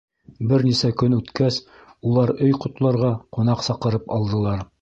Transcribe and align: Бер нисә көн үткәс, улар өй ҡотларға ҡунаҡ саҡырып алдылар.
Бер 0.51 0.63
нисә 0.67 0.89
көн 1.01 1.15
үткәс, 1.17 1.59
улар 2.13 2.35
өй 2.49 2.57
ҡотларға 2.65 3.15
ҡунаҡ 3.39 3.63
саҡырып 3.71 4.13
алдылар. 4.19 4.69